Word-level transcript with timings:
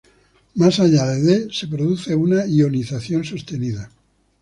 Más 0.55 0.79
allá 0.79 1.05
de 1.05 1.21
D, 1.21 1.53
se 1.53 1.67
produce 1.67 2.15
una 2.15 2.47
ionización 2.47 3.23
sostenida. 3.23 3.91